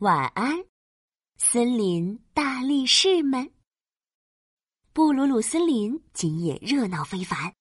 [0.00, 0.64] 晚安，
[1.38, 3.50] 森林大力士们！
[4.92, 7.52] 布鲁鲁森林今夜热闹非凡，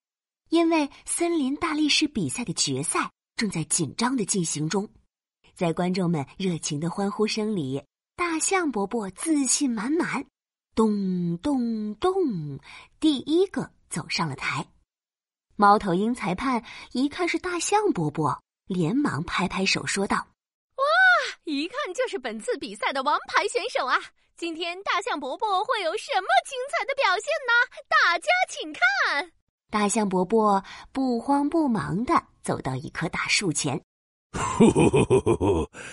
[0.50, 4.88] 因为森林大力士比赛的决赛正在紧张的进行中。
[5.56, 7.84] 在观众们热情的欢呼声里，
[8.16, 10.24] 大象伯伯自信满满，
[10.76, 12.60] 咚咚咚，
[13.00, 14.68] 第一个走上了台。
[15.56, 20.28] 猫头鹰裁判一看是大象伯伯，连忙拍拍手说道。
[21.48, 23.98] 一看就是本次比赛的王牌选手啊！
[24.36, 27.54] 今天大象伯伯会有什么精彩的表现呢？
[27.88, 29.32] 大家请看。
[29.72, 33.82] 大象伯伯不慌不忙的走到一棵大树前，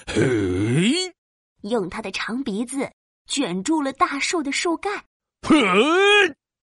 [0.06, 1.14] 嘿，
[1.62, 2.90] 用他的长鼻子
[3.28, 5.04] 卷住了大树的树干。
[5.42, 5.56] 嘿，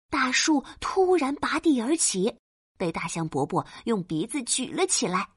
[0.09, 2.35] 大树突然拔地而起，
[2.77, 5.30] 被大象伯伯用鼻子举了起来。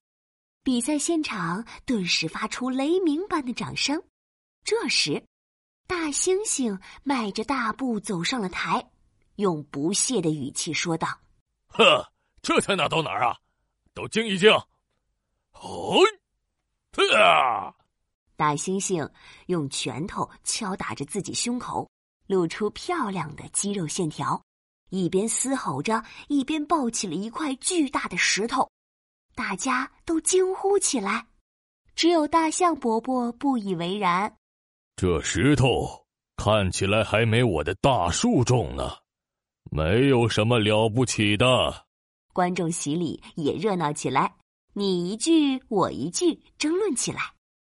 [0.69, 4.03] 比赛现场顿时发出雷鸣般的掌声。
[4.63, 5.27] 这时，
[5.87, 8.91] 大猩猩迈着大步走上了台，
[9.37, 11.09] 用不屑的语气说道
[11.73, 13.35] ：“呵，这才哪到哪儿啊？
[13.95, 14.53] 都静一静！”
[15.57, 16.03] 哦，
[17.17, 17.73] 啊！
[18.37, 19.11] 大猩猩
[19.47, 21.91] 用拳头敲打着自己胸口，
[22.27, 24.45] 露出漂亮的肌肉线条，
[24.91, 28.71] 一边嘶吼着，一边抱起了一块巨大的石头。
[29.39, 31.25] 大家都惊呼起来，
[31.95, 34.37] 只有大象伯伯不以为然。
[34.97, 36.05] 这石头
[36.37, 38.97] 看起来还没我的大树重呢，
[39.71, 41.87] 没有什么了不起的。
[42.33, 44.35] 观众席里也热闹起来，
[44.73, 47.21] 你一句我一句争论起来。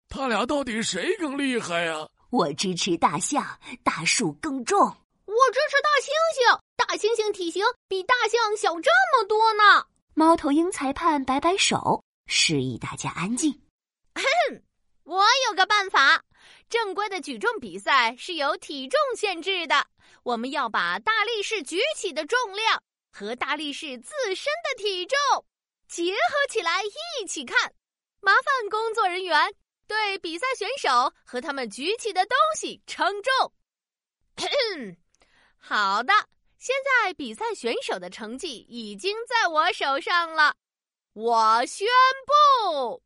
[0.08, 2.08] 他俩到底谁更厉害呀？
[2.30, 3.46] 我支持大象，
[3.84, 4.76] 大树更重。
[4.76, 9.86] 我支持大猩猩，大猩猩体型比大象小这么多呢。
[10.14, 13.52] 猫头鹰裁判摆摆手，示意大家安静。
[14.14, 14.62] 哼，
[15.04, 16.22] 我有个办法。
[16.68, 19.86] 正规的举重比赛是有体重限制的，
[20.22, 25.18] 我们要把大力士举起的重量和大力士自身的体重
[25.88, 26.18] 结合
[26.50, 27.72] 起来一起看。
[28.20, 29.54] 麻烦工作人员
[29.86, 33.52] 对比赛选手和他们举起的东西称重。
[35.56, 36.12] 好的。
[36.60, 40.54] 现在比赛选手的成绩已经在我手上了，
[41.14, 41.88] 我宣
[42.26, 43.02] 布，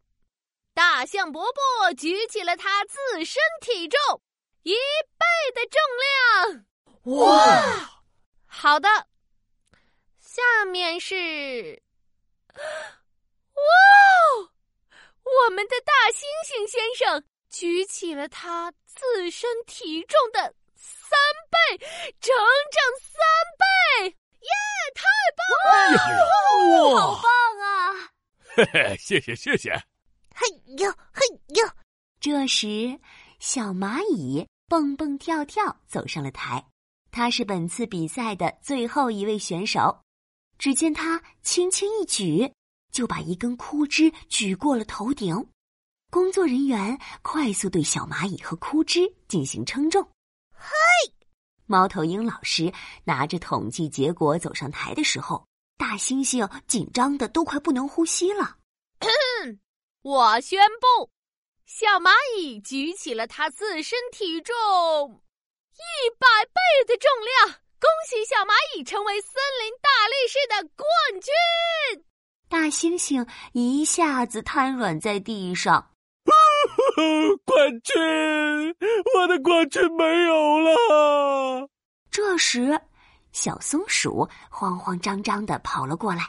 [0.75, 4.21] 大象伯伯举起了他自身体重
[4.65, 6.67] 一倍的重量。
[7.21, 8.03] 哇，
[8.45, 8.89] 好的，
[10.19, 11.81] 下面是，
[12.57, 13.63] 哇，
[15.23, 20.53] 我们的大猩猩先生举起了他自身体重的。
[20.85, 21.19] 三
[21.51, 21.87] 倍，
[22.21, 22.35] 整
[22.71, 23.17] 整三
[23.59, 24.17] 倍！
[24.41, 24.51] 耶，
[24.95, 25.01] 太
[25.39, 26.95] 棒了！
[26.95, 27.29] 哇，好棒
[27.61, 27.65] 啊！
[28.57, 29.73] 嘿嘿，谢谢谢谢。
[30.35, 30.47] 嘿
[30.79, 31.67] 呦嘿呦！
[32.21, 32.99] 这时，
[33.39, 36.65] 小蚂蚁蹦蹦跳跳走上了台。
[37.11, 40.01] 他是本次比赛的最后一位选手。
[40.59, 42.53] 只见他轻轻一举，
[42.93, 45.49] 就把一根枯枝举过了头顶。
[46.11, 50.09] 工作人员快速对小蚂蚁和枯枝进行称重。
[50.65, 51.13] 嘿，
[51.67, 52.73] 猫头鹰老师
[53.05, 58.57] 拿着统计结果走上台的时候，大猩猩紧张的都快不能呼吸了。
[60.01, 61.11] 我宣布，
[61.67, 64.55] 小蚂蚁举起了它自身体重
[65.75, 70.87] 一百倍的重量，恭喜小蚂蚁成为森林大力士的冠
[71.21, 72.05] 军。
[72.49, 75.94] 大猩猩一下子瘫软在地上。
[77.45, 77.95] 冠军，
[79.15, 81.69] 我的冠军没有了。
[82.11, 82.81] 这时，
[83.33, 86.23] 小松鼠慌慌张张的跑了过来：“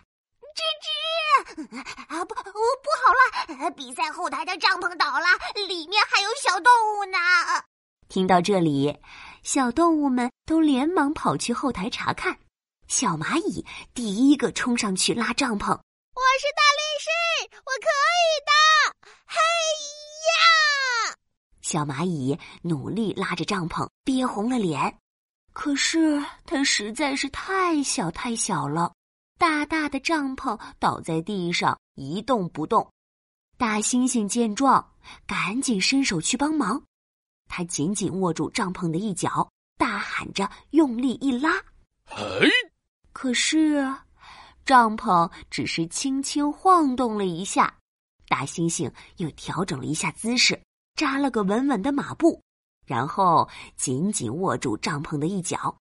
[0.55, 3.71] 吱吱，啊不，不好了！
[3.71, 5.25] 比赛后台的帐篷倒了，
[5.67, 7.17] 里面还有小动物呢。”
[8.09, 8.97] 听到这里，
[9.43, 12.35] 小动物们都连忙跑去后台查看。
[12.87, 17.09] 小蚂蚁第一个冲上去拉帐篷：“我是大力士，
[17.65, 18.51] 我可以的！”
[19.27, 20.04] 嘿。
[20.25, 21.15] 呀！
[21.61, 24.99] 小蚂蚁努力拉着帐篷，憋红了脸。
[25.53, 28.93] 可是它实在是太小太小了，
[29.37, 32.87] 大大的帐篷倒在地上一动不动。
[33.57, 34.85] 大猩猩见状，
[35.25, 36.83] 赶紧伸手去帮忙。
[37.47, 41.57] 他紧紧握住帐篷的一角，大喊着，用力一拉。
[42.09, 42.47] 哎！
[43.13, 43.95] 可是
[44.65, 47.73] 帐篷只是轻轻晃动了一下。
[48.27, 50.61] 大猩猩又调整了一下姿势，
[50.95, 52.41] 扎了个稳稳的马步，
[52.85, 55.75] 然后紧紧握住帐篷的一角。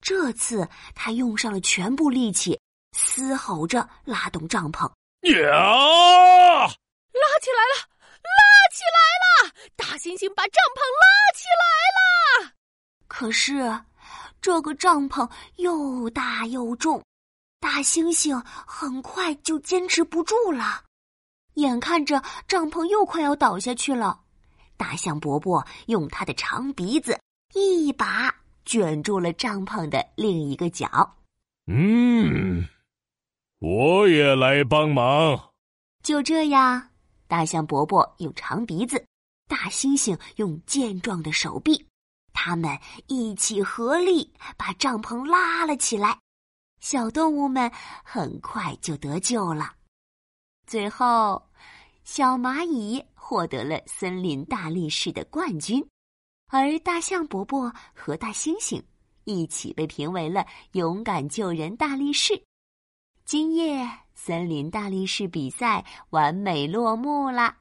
[0.00, 2.58] 这次他用上了全部力气，
[2.92, 4.90] 嘶吼着拉动帐篷。
[5.22, 6.66] 呀！
[7.12, 7.88] 拉起来了，
[8.22, 8.40] 拉
[8.72, 9.52] 起来了！
[9.76, 11.04] 大猩猩猩把帐篷拉
[11.34, 12.52] 起来了。
[13.08, 13.84] 可是，
[14.40, 17.04] 这个帐篷又大又重，
[17.58, 20.84] 大猩猩很快就坚持不住了。
[21.54, 24.20] 眼看着帐篷又快要倒下去了，
[24.76, 27.18] 大象伯伯用他的长鼻子
[27.54, 31.16] 一把卷住了帐篷的另一个角。
[31.66, 32.66] 嗯，
[33.58, 35.50] 我也来帮忙。
[36.02, 36.88] 就这样，
[37.28, 39.04] 大象伯伯用长鼻子，
[39.46, 41.86] 大猩猩用健壮的手臂，
[42.32, 46.18] 他们一起合力把帐篷拉了起来。
[46.80, 47.70] 小动物们
[48.02, 49.74] 很快就得救了。
[50.70, 51.50] 最后，
[52.04, 55.84] 小蚂蚁获得了森林大力士的冠军，
[56.46, 58.80] 而大象伯伯和大猩猩
[59.24, 62.40] 一起被评为了勇敢救人大力士。
[63.24, 63.84] 今夜，
[64.14, 67.56] 森林大力士比赛完美落幕了。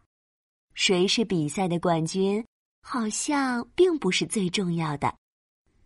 [0.75, 2.45] 谁是比赛的冠军，
[2.83, 5.17] 好像并不是最重要的。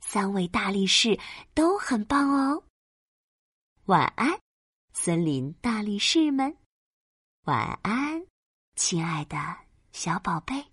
[0.02, 1.18] 三位大力士
[1.54, 2.62] 都很棒哦。
[3.86, 4.38] 晚安，
[4.92, 6.54] 森林大力士们。
[7.45, 8.25] 晚安，
[8.74, 9.38] 亲爱的
[9.92, 10.73] 小宝贝。